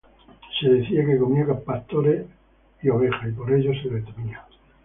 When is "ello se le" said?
3.53-4.01